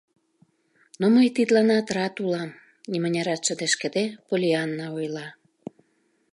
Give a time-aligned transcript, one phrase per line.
[0.99, 2.59] Но мый тидланат рат улам,—
[2.91, 5.27] нимынярат шыдешкыде Поллианна ойла.